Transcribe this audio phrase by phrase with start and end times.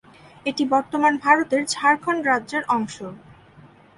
[0.45, 2.95] এটি বর্তমান ভারতের ঝাড়খণ্ড রাজ্যের অংশ।